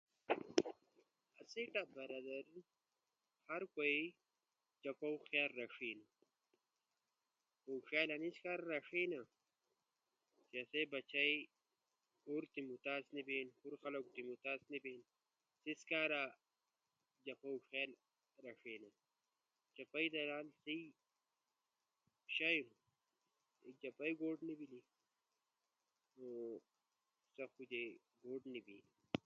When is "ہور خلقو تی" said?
13.59-14.21